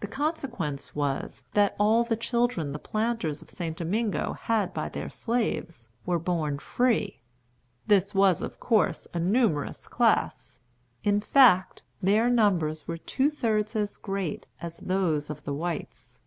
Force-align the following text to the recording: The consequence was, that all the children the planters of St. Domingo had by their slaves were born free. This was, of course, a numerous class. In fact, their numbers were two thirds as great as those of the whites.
The 0.00 0.08
consequence 0.08 0.92
was, 0.96 1.44
that 1.52 1.76
all 1.78 2.02
the 2.02 2.16
children 2.16 2.72
the 2.72 2.80
planters 2.80 3.42
of 3.42 3.50
St. 3.50 3.76
Domingo 3.76 4.32
had 4.32 4.74
by 4.74 4.88
their 4.88 5.08
slaves 5.08 5.88
were 6.04 6.18
born 6.18 6.58
free. 6.58 7.22
This 7.86 8.12
was, 8.12 8.42
of 8.42 8.58
course, 8.58 9.06
a 9.14 9.20
numerous 9.20 9.86
class. 9.86 10.58
In 11.04 11.20
fact, 11.20 11.84
their 12.02 12.28
numbers 12.28 12.88
were 12.88 12.98
two 12.98 13.30
thirds 13.30 13.76
as 13.76 13.96
great 13.96 14.46
as 14.60 14.78
those 14.78 15.30
of 15.30 15.44
the 15.44 15.54
whites. 15.54 16.20